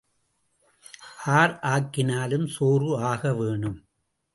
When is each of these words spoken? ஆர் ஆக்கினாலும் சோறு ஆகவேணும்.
ஆர் 1.25 1.59
ஆக்கினாலும் 1.63 2.47
சோறு 2.47 2.89
ஆகவேணும். 3.01 3.79